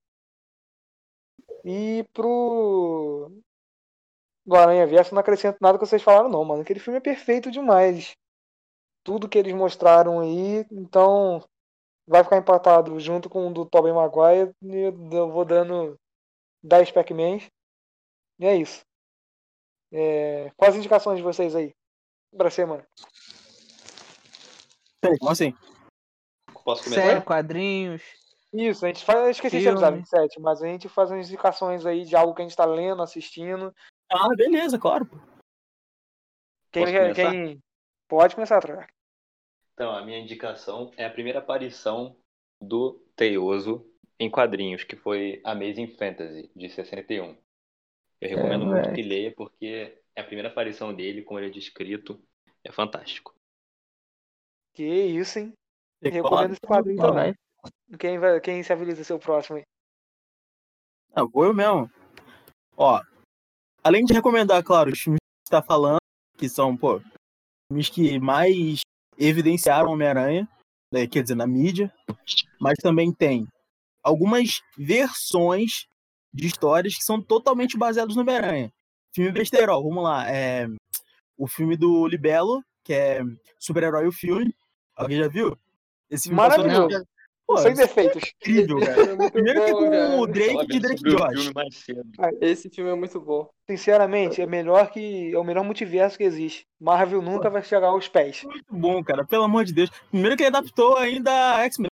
[1.64, 3.30] E pro
[4.46, 6.62] do Aranha Verso não acrescento nada que vocês falaram, não, mano.
[6.62, 8.16] Aquele filme é perfeito demais.
[9.04, 11.42] Tudo que eles mostraram aí, então
[12.08, 14.52] vai ficar empatado junto com o do Tobey Maguire.
[14.62, 15.96] E eu vou dando
[16.62, 17.46] 10 Pac-Mans.
[18.40, 18.80] E é isso.
[19.92, 20.50] É...
[20.56, 21.74] Quais as indicações de vocês aí?
[22.36, 22.86] Pra semana.
[25.20, 25.54] Como assim?
[26.64, 27.02] Posso começar?
[27.02, 28.02] Sério, quadrinhos.
[28.52, 29.18] Isso, a gente faz.
[29.18, 32.42] Eu esqueci de avisar 27, mas a gente faz umas indicações aí de algo que
[32.42, 33.74] a gente tá lendo, assistindo.
[34.10, 35.08] Ah, beleza, claro.
[36.70, 37.62] Quem, quem...
[38.08, 38.88] Pode começar a trocar.
[39.78, 42.16] Então, a minha indicação é a primeira aparição
[42.60, 43.88] do Teioso
[44.18, 47.36] em quadrinhos, que foi Amazing Fantasy, de 61.
[48.20, 51.50] Eu recomendo é, muito que leia, porque é a primeira aparição dele, como ele é
[51.50, 52.20] descrito,
[52.64, 53.32] é fantástico.
[54.74, 55.52] Que isso, hein?
[56.02, 57.34] E recomendo esse quadrinho também.
[58.00, 59.62] Quem, vai, quem se ser o próximo aí?
[61.14, 61.88] Ah, vou eu mesmo.
[62.76, 63.00] Ó,
[63.84, 66.00] além de recomendar, claro, os filmes que você tá falando,
[66.36, 67.00] que são, pô,
[67.70, 68.80] filmes que mais
[69.18, 70.48] evidenciaram Homem-Aranha,
[70.92, 71.92] né, quer dizer, na mídia,
[72.60, 73.46] mas também tem
[74.02, 75.86] algumas versões
[76.32, 78.72] de histórias que são totalmente baseadas no Homem-Aranha.
[79.14, 80.66] Filme besterol, vamos lá, é
[81.36, 83.20] o filme do Libelo, que é
[83.58, 84.54] Super-Herói o filme.
[84.96, 85.56] Alguém já viu?
[86.10, 87.04] Esse filme Maravilhoso.
[87.48, 88.22] Pô, Sem defeitos.
[88.22, 89.24] É incrível, cara.
[89.24, 90.16] É Primeiro bom, que com cara.
[90.20, 91.50] o Drake e Drake Josh.
[92.18, 93.48] Ah, esse filme é muito bom.
[93.66, 95.32] Sinceramente, é melhor que.
[95.32, 96.66] É o melhor multiverso que existe.
[96.78, 97.52] Marvel nunca Pô.
[97.52, 98.42] vai chegar aos pés.
[98.44, 99.24] Muito bom, cara.
[99.24, 99.88] Pelo amor de Deus.
[100.10, 101.32] Primeiro que ele adaptou ainda
[101.64, 101.88] X-Men.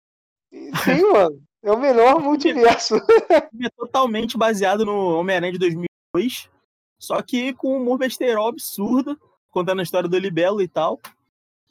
[0.83, 1.41] Sim, mano.
[1.63, 2.97] É o melhor multiverso.
[3.31, 6.51] É totalmente baseado no Homem-Aranha de 2002.
[6.99, 9.19] Só que com um humor besterol absurdo.
[9.49, 10.99] Contando a história do Libelo e tal.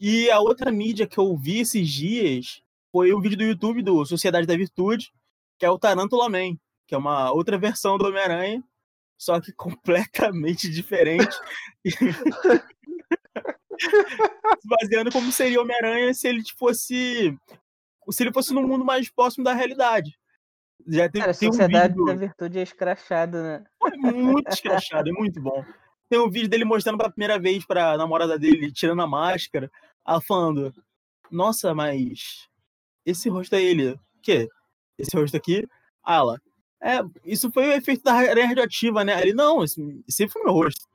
[0.00, 2.65] E a outra mídia que eu vi esses dias
[2.96, 5.12] foi um vídeo do YouTube do Sociedade da Virtude,
[5.58, 6.56] que é o Tarantula Man,
[6.86, 8.64] que é uma outra versão do Homem-Aranha,
[9.18, 11.36] só que completamente diferente.
[11.86, 11.94] Se
[14.64, 17.38] baseando como seria o Homem-Aranha se ele fosse
[18.10, 20.18] se ele fosse num mundo mais próximo da realidade.
[20.88, 22.06] Já tem, Cara, Sociedade um vídeo...
[22.06, 23.62] da Virtude é escrachado, né?
[23.92, 25.62] É muito escrachado, é muito bom.
[26.08, 29.70] Tem um vídeo dele mostrando pela primeira vez pra namorada dele, tirando a máscara,
[30.08, 30.72] ela falando:
[31.30, 32.48] Nossa, mas
[33.06, 33.92] esse rosto é ele.
[33.92, 34.48] O quê?
[34.98, 35.66] Esse rosto aqui?
[36.04, 36.40] Ah, ela.
[36.82, 39.20] É, isso foi o efeito da areia radioativa, né?
[39.22, 40.86] Ele, não, esse, esse foi meu rosto.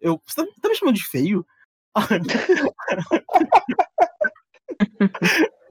[0.00, 1.46] Eu, você tá, tá me chamando de feio?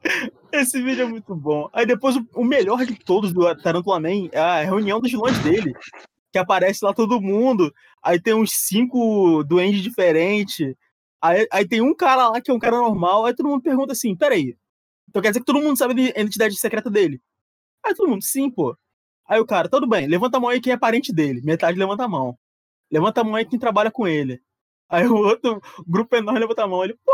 [0.52, 1.70] Esse vídeo é muito bom.
[1.72, 5.74] Aí depois, o melhor de todos do Tarantula Man é a reunião dos vilões dele.
[6.32, 7.74] Que aparece lá todo mundo.
[8.04, 10.74] Aí tem uns cinco duendes diferentes.
[11.22, 13.26] Aí, aí tem um cara lá que é um cara normal.
[13.26, 14.56] Aí todo mundo pergunta assim: peraí,
[15.12, 17.22] então quer dizer que todo mundo sabe a identidade secreta dele.
[17.86, 18.76] Aí todo mundo, sim, pô.
[19.28, 21.42] Aí o cara, tudo bem, levanta a mão aí quem é parente dele.
[21.44, 22.38] Metade levanta a mão.
[22.92, 24.42] Levanta a mão aí quem trabalha com ele.
[24.90, 26.84] Aí o outro grupo enorme levanta a mão.
[26.84, 27.14] Ele, pô,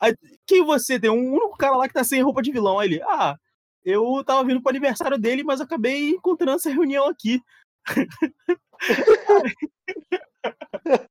[0.00, 0.14] aí,
[0.46, 1.00] quem você?
[1.00, 2.78] Tem um único cara lá que tá sem roupa de vilão.
[2.78, 3.36] Aí ele, ah,
[3.84, 7.40] eu tava vindo pro aniversário dele, mas acabei encontrando essa reunião aqui.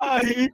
[0.00, 0.50] aí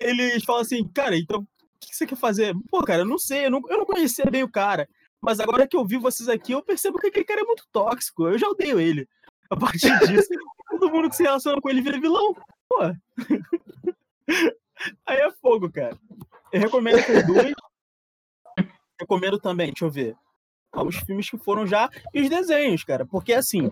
[0.00, 1.46] eles falam assim, cara, então
[1.90, 2.54] que você quer fazer?
[2.70, 4.88] Pô, cara, eu não sei, eu não, eu não conhecia bem o cara.
[5.20, 8.26] Mas agora que eu vi vocês aqui, eu percebo que aquele cara é muito tóxico.
[8.26, 9.06] Eu já odeio ele.
[9.50, 10.28] A partir disso,
[10.70, 12.34] todo mundo que se relaciona com ele vira vilão.
[12.68, 12.78] Pô.
[15.06, 15.98] Aí é fogo, cara.
[16.52, 17.52] Eu recomendo essas duas.
[18.98, 20.16] Recomendo também, deixa eu ver.
[20.72, 23.04] Os filmes que foram já e os desenhos, cara.
[23.04, 23.70] Porque, assim,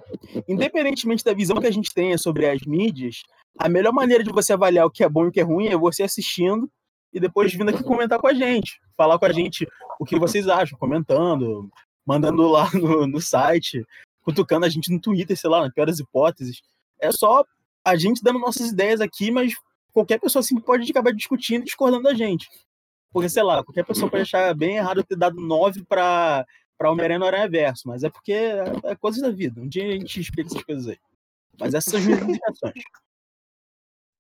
[0.49, 3.23] independentemente da visão que a gente tenha sobre as mídias,
[3.59, 5.69] a melhor maneira de você avaliar o que é bom e o que é ruim
[5.69, 6.69] é você assistindo
[7.13, 9.67] e depois vindo aqui comentar com a gente, falar com a gente
[9.99, 11.71] o que vocês acham, comentando,
[12.07, 13.85] mandando lá no, no site,
[14.23, 16.61] cutucando a gente no Twitter, sei lá, na pior das hipóteses.
[17.01, 17.45] É só
[17.85, 19.55] a gente dando nossas ideias aqui, mas
[19.93, 22.49] qualquer pessoa assim pode acabar discutindo e discordando da gente.
[23.11, 26.45] Porque, sei lá, qualquer pessoa pode achar bem errado ter dado 9 para
[26.79, 29.61] para Homem-Aranha no Aranha Verso, mas é porque é, é coisa da vida.
[29.61, 30.99] Um dia a gente explica essas coisas aí.
[31.59, 32.85] Mas essas são as minhas indicações.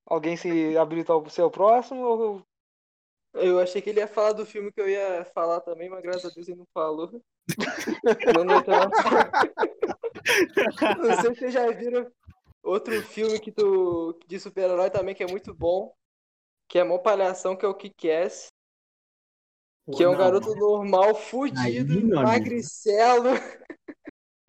[0.04, 2.42] Alguém se habilitou para o seu próximo ou
[3.40, 6.24] eu achei que ele ia falar do filme que eu ia falar também, mas graças
[6.24, 7.10] a Deus ele não falou.
[8.34, 8.62] não, não,
[10.98, 12.10] não sei se vocês já viram
[12.62, 15.94] outro filme que tu, de super-herói também que é muito bom,
[16.68, 18.48] que é mó palhação, que é o Kick-Ass.
[19.96, 20.60] Que é um garoto mano.
[20.60, 23.30] normal, fudido, magricelo.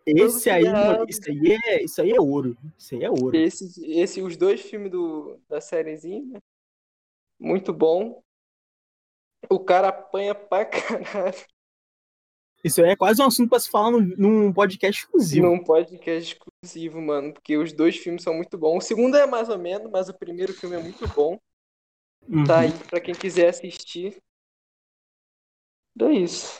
[0.06, 2.56] Esse aí, mano, isso aí é, isso aí é ouro.
[2.76, 3.34] Isso aí é ouro.
[3.34, 6.40] Esse, esse, os dois filmes do, da sériezinha, né?
[7.38, 8.22] Muito bom.
[9.48, 11.34] O cara apanha pra caralho
[12.62, 15.46] Isso aí é quase um assunto pra se falar num, num podcast exclusivo.
[15.46, 17.32] num podcast exclusivo, mano.
[17.32, 18.84] Porque os dois filmes são muito bons.
[18.84, 21.38] O segundo é mais ou menos, mas o primeiro filme é muito bom.
[22.28, 22.44] Uhum.
[22.44, 24.22] Tá aí pra quem quiser assistir.
[26.00, 26.56] É isso.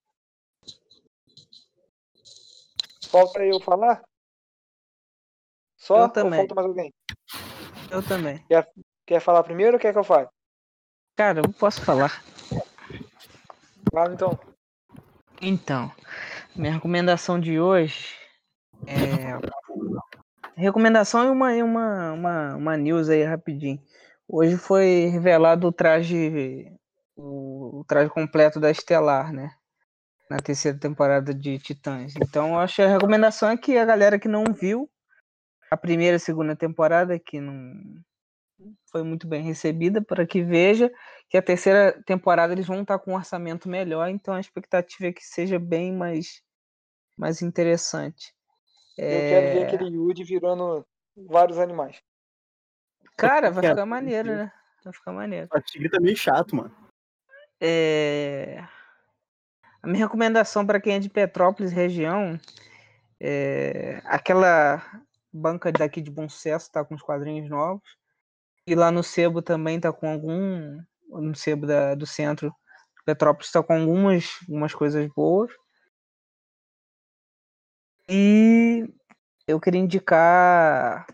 [3.08, 4.02] Falta eu falar?
[5.76, 6.04] Só?
[6.04, 6.40] Eu também.
[6.40, 6.92] falta mais alguém?
[7.90, 8.44] Eu também.
[9.06, 10.28] Quer falar primeiro ou quer que eu fale?
[11.16, 12.22] Cara, eu posso falar.
[13.92, 14.38] Fala então.
[15.42, 15.90] Então,
[16.54, 18.14] minha recomendação de hoje
[18.86, 19.38] é.
[20.56, 23.80] Recomendação e uma, uma, uma, uma news aí rapidinho.
[24.28, 26.66] Hoje foi revelado o traje.
[27.16, 29.50] O, traje completo da Estelar, né?
[30.30, 32.14] Na terceira temporada de Titãs.
[32.16, 34.88] Então, eu acho a recomendação é que a galera que não viu
[35.70, 37.72] a primeira e segunda temporada, que não
[38.86, 40.92] foi muito bem recebida, para que veja
[41.28, 45.12] que a terceira temporada eles vão estar com um orçamento melhor, então a expectativa é
[45.12, 46.42] que seja bem mais,
[47.16, 48.34] mais interessante.
[48.98, 50.84] Eu quero ver É, aquele Yuji virando
[51.16, 52.02] vários animais.
[53.16, 54.52] Cara, vai ficar maneiro, né?
[54.84, 55.48] Vai ficar maneiro.
[55.54, 56.74] O Tigre tá meio chato, mano.
[57.60, 58.64] É,
[59.82, 62.38] A minha recomendação para quem é de Petrópolis região
[63.18, 64.82] é aquela
[65.32, 67.99] banca daqui de Bom Sucesso tá com os quadrinhos novos.
[68.66, 70.80] E lá no Sebo também tá com algum.
[71.08, 72.54] No Sebo da- do centro
[73.04, 75.50] Petrópolis tá com algumas, algumas coisas boas.
[78.08, 78.88] E
[79.46, 81.06] eu queria indicar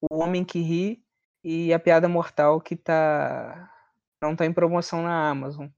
[0.00, 1.02] O Homem que Ri
[1.44, 3.70] e A Piada Mortal, que tá.
[4.22, 5.68] Não tá em promoção na Amazon.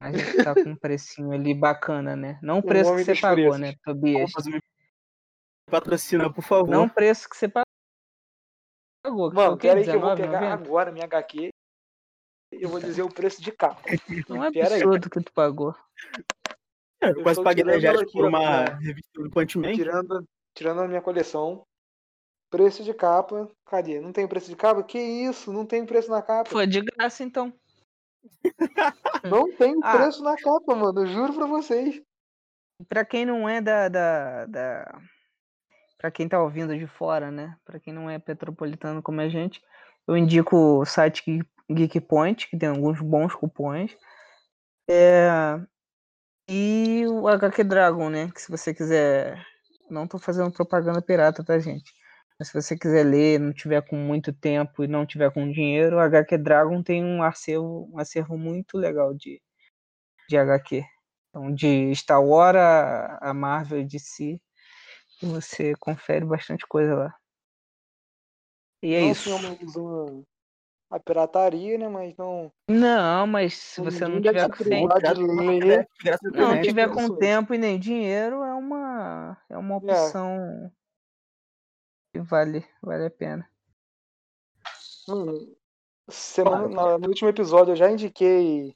[0.00, 2.38] Mas tá com um precinho ali bacana, né?
[2.42, 3.60] Não o preço que você pagou, preços.
[3.60, 4.32] né, Tobias?
[5.70, 6.70] Patrocina, por favor.
[6.70, 7.64] Não o preço que você pagou.
[9.02, 9.68] Foi Mano, o quê?
[9.68, 10.16] pera aí que eu vou 19,90?
[10.16, 11.50] pegar agora minha HQ.
[12.52, 13.80] Eu vou dizer o preço de capa.
[14.28, 14.82] Não é Pera aí.
[14.82, 15.74] absurdo que tu pagou.
[17.00, 19.72] É, eu quase paguei 10 reais por uma revista do Punch Man.
[19.72, 21.62] Tirando, tirando a minha coleção.
[22.50, 23.48] Preço de capa.
[23.66, 24.00] Cadê?
[24.00, 24.82] Não tem preço de capa?
[24.82, 25.52] Que isso?
[25.52, 26.50] Não tem preço na capa.
[26.50, 27.52] Foi de graça, então.
[29.24, 29.96] Não tem Ah.
[29.96, 31.02] preço na capa, mano.
[31.02, 32.02] Eu juro pra vocês.
[32.88, 35.02] Pra quem não é da, da, da...
[36.00, 37.56] Pra quem tá ouvindo de fora, né?
[37.64, 39.60] Pra quem não é petropolitano como a gente,
[40.08, 41.22] eu indico o site
[41.70, 43.94] Geek- Point, que tem alguns bons cupons.
[44.88, 45.60] É...
[46.48, 48.30] E o HQ Dragon, né?
[48.32, 49.44] Que se você quiser.
[49.90, 51.92] Não tô fazendo propaganda pirata, tá, gente?
[52.38, 55.96] Mas se você quiser ler, não tiver com muito tempo e não tiver com dinheiro,
[55.96, 59.40] o HQ Dragon tem um acervo, um acervo muito legal de,
[60.28, 60.84] de HQ.
[61.30, 62.58] Então, de Star Wars
[63.20, 64.40] a Marvel de si,
[65.26, 67.14] você confere bastante coisa lá.
[68.82, 69.30] E é não isso.
[69.30, 70.26] usando
[70.90, 71.88] a pirataria, né?
[71.88, 72.52] Mas não.
[72.68, 74.64] Não, mas se você não tiver com
[76.32, 80.72] não tiver com tempo e nem dinheiro, é uma é uma opção
[82.12, 83.48] que vale vale a pena.
[85.06, 85.56] Mano,
[86.08, 88.74] semana, na- no último episódio eu já indiquei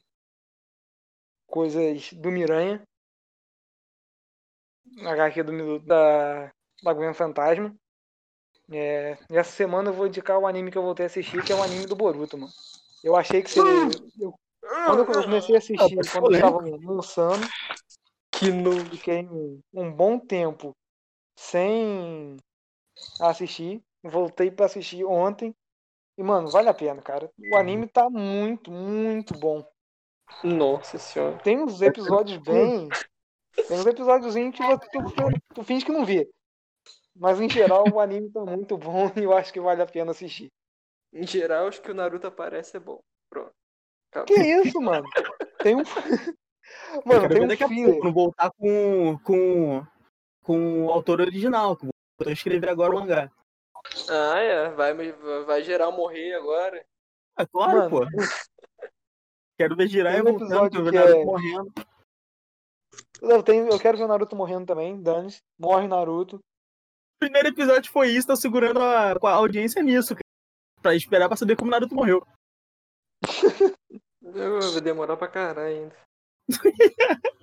[1.47, 2.83] coisas do Miranha.
[4.99, 6.53] HQ do, Mil- da,
[6.83, 7.75] da Gwen Fantasma.
[8.71, 11.53] É, e essa semana eu vou indicar o anime que eu voltei a assistir, que
[11.53, 12.53] é o anime do Boruto, mano.
[13.03, 13.99] Eu achei que seria.
[14.19, 14.35] eu-
[14.87, 16.65] quando eu comecei a assistir, Ah, quando polêmico.
[16.65, 17.47] estavam lançando,
[18.31, 18.85] Que no...
[18.87, 20.75] fiquei um, um bom tempo
[21.39, 22.37] sem
[23.21, 23.83] assistir.
[24.03, 25.55] Voltei pra assistir ontem.
[26.17, 27.31] E, mano, vale a pena, cara.
[27.51, 29.67] O anime tá muito, muito bom.
[30.43, 31.39] Nossa senhora.
[31.39, 32.89] Tem uns episódios bem.
[33.57, 36.29] Tem uns episódios que você, tu, tu finge que não vê.
[37.17, 40.11] Mas em geral o anime tá muito bom e eu acho que vale a pena
[40.11, 40.51] assistir.
[41.13, 43.01] Em geral, acho que o Naruto aparece é bom.
[43.31, 43.53] Pronto.
[44.11, 44.37] Acabou.
[44.37, 45.07] Que isso, mano?
[45.63, 45.83] Tem um.
[47.05, 48.03] Mano, tem um filler.
[48.03, 49.87] não voltar com, com,
[50.43, 51.87] com o autor original, que
[52.19, 53.31] vou escrever agora o mangá.
[54.09, 54.71] Ah, é.
[54.71, 54.95] Vai,
[55.45, 56.85] vai geral morrer agora.
[57.37, 57.91] Ah, claro, Mano.
[57.91, 58.07] pô.
[59.57, 61.73] Quero ver girar e um voltando, que é- morrendo.
[63.31, 66.37] Eu, tenho, eu quero ver o Naruto morrendo também, dane Morre Naruto.
[66.37, 70.25] O primeiro episódio foi isso, tô segurando a, a audiência nisso, cara.
[70.83, 72.23] Pra esperar pra saber como o Naruto morreu.
[74.23, 75.97] Eu vou demorar pra caralho ainda.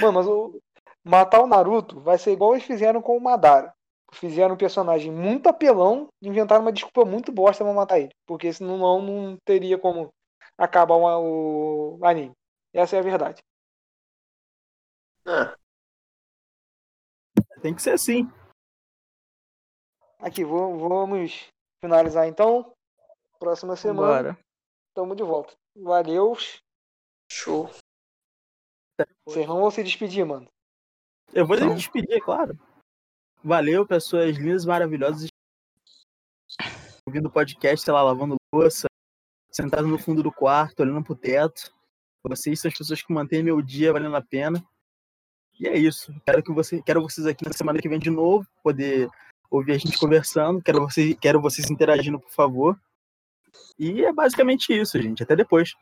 [0.00, 0.60] Mano, mas o.
[1.04, 3.74] Matar o Naruto vai ser igual eles fizeram com o Madara.
[4.12, 8.10] fizeram um personagem muito apelão e inventaram uma desculpa muito bosta pra matar ele.
[8.26, 10.10] Porque senão não, não teria como
[10.56, 12.32] acabar uma, o anime.
[12.72, 13.42] Essa é a verdade.
[15.26, 15.56] Ah,
[17.62, 18.30] Tem que ser assim.
[20.18, 21.48] Aqui, vou- vamos
[21.82, 22.74] finalizar então.
[23.38, 24.38] Próxima semana, Bora.
[24.94, 25.54] tamo de volta.
[25.76, 26.34] Valeu.
[27.30, 27.68] show.
[29.26, 30.46] Vocês não vão se despedir, mano.
[31.32, 31.70] Eu vou Então.
[31.70, 32.56] me despedir, é claro.
[33.42, 35.28] Valeu, pessoas lindas, maravilhosas.
[37.06, 38.86] Ouvindo o podcast, sei lá, lavando louça,
[39.50, 41.74] sentado no fundo do quarto, olhando pro teto.
[42.22, 44.64] Vocês são as pessoas que mantêm meu dia valendo a pena.
[45.58, 46.12] E é isso.
[46.24, 49.08] Quero que você, quero vocês aqui na semana que vem de novo, poder
[49.50, 50.62] ouvir a gente conversando.
[50.62, 52.78] Quero, você, quero vocês interagindo, por favor.
[53.78, 55.22] E é basicamente isso, gente.
[55.22, 55.74] Até depois.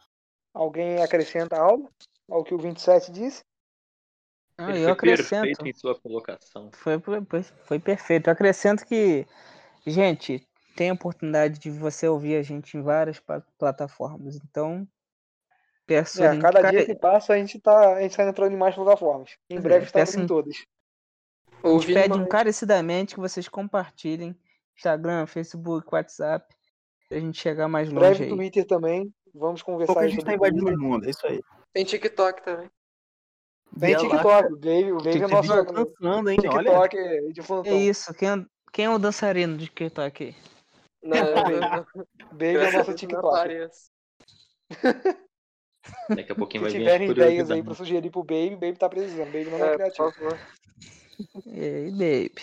[0.53, 1.91] Alguém acrescenta algo
[2.31, 3.43] ao que o 27 disse?
[4.59, 5.43] Ah, Ele eu foi acrescento.
[5.43, 6.71] perfeito em sua colocação.
[6.73, 8.29] Foi, foi, foi perfeito.
[8.29, 9.27] Eu acrescento que,
[9.87, 10.47] gente,
[10.77, 13.21] tem a oportunidade de você ouvir a gente em várias
[13.59, 14.37] plataformas.
[14.37, 14.87] Então,
[15.87, 18.25] peço É, a link- cada cara, dia que passa, a gente tá, a gente tá
[18.25, 19.37] entrando em mais plataformas.
[19.51, 20.57] Em é, breve estaremos peço em em- todas.
[21.65, 22.23] a gente pede mais.
[22.23, 24.37] encarecidamente que vocês compartilhem
[24.77, 26.55] Instagram, Facebook, WhatsApp,
[27.09, 28.31] pra gente chegar mais Em longe breve aí.
[28.31, 29.13] Twitter também.
[29.35, 31.41] Vamos conversar Pouco a gente tá invadindo o mundo, é isso aí.
[31.73, 32.71] Tem TikTok também.
[33.79, 33.97] Tem.
[33.97, 34.53] TikTok.
[34.53, 36.39] O Dave, o é nosso dançando, hein?
[36.47, 36.59] Olha.
[36.71, 37.69] TikTok é de.
[37.71, 40.37] É isso, quem, é- quem é o dançarino de TikTok aí?
[41.03, 41.17] Não,
[42.33, 43.69] Dave é nosso TikTok.
[46.09, 48.79] Daqui a pouquinho Se vai vir tiverem as ideias aí pra sugerir pro Baby, Baby
[48.79, 49.27] tá precisando.
[49.33, 50.13] Baby não é, É, por criativo.
[50.13, 50.39] favor.
[51.47, 52.43] E aí, baby?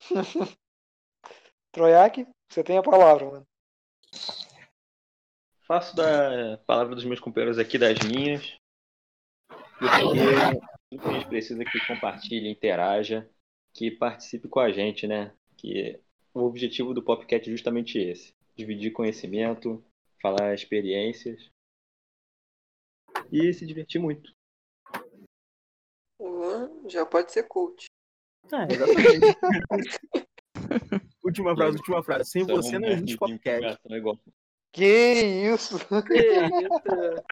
[1.70, 3.46] Troiak, você tem a palavra, mano.
[5.62, 8.56] Faço da palavra dos meus companheiros aqui das minhas.
[9.78, 10.02] Porque
[10.90, 13.28] tudo que a gente precisa que compartilhe, interaja,
[13.74, 15.32] que participe com a gente, né?
[15.56, 16.00] Que
[16.34, 19.84] o objetivo do Popcat é justamente esse: dividir conhecimento,
[20.20, 21.50] falar experiências
[23.30, 24.32] e se divertir muito.
[26.20, 27.86] Luan já pode ser coach.
[28.52, 29.38] É, exatamente.
[31.22, 32.30] última frase, última frase.
[32.30, 33.80] Sem Isso é você não método existe podcast.
[33.90, 34.18] igual.
[34.72, 35.22] Que
[35.52, 35.76] isso?
[36.10, 37.24] Eita.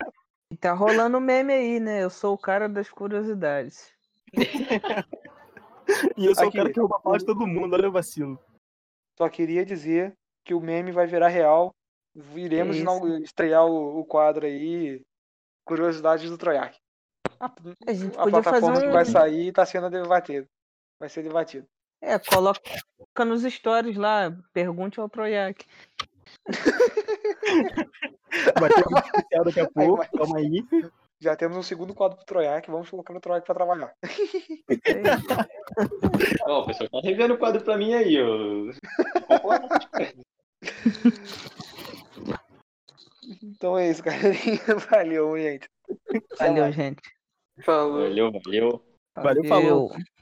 [0.52, 2.02] E tá rolando meme aí, né?
[2.04, 3.92] Eu sou o cara das curiosidades.
[6.16, 6.58] E eu sou Aqui.
[6.58, 8.38] o cara que rouba a de todo mundo, olha o vacilo.
[9.16, 11.74] Só queria dizer que o meme vai virar real.
[12.34, 15.00] Iremos Que estrear o, o quadro aí.
[15.66, 16.78] Curiosidades do Troiak.
[17.40, 17.50] A,
[17.86, 18.92] A gente a podia fazer plataforma que um.
[18.92, 20.46] vai sair tá sendo debatido.
[20.98, 21.66] Vai ser debatido.
[22.00, 22.60] É, coloca
[23.26, 25.66] nos stories lá, pergunte ao Troiak.
[28.60, 30.08] Vai ter um especial daqui a Aí, pouco, vai.
[30.08, 30.64] calma aí.
[31.20, 32.70] Já temos um segundo quadro pro Troiak.
[32.70, 33.94] Vamos colocar o Troiak pra trabalhar.
[36.46, 38.72] Ó, o pessoal tá revendo o quadro pra mim aí, ó.
[43.42, 44.60] Então é isso, galerinha.
[44.90, 45.68] Valeu, gente.
[46.38, 47.02] Valeu, gente.
[47.62, 48.02] Falou.
[48.02, 48.82] Valeu, valeu.
[49.16, 49.92] Valeu, falou.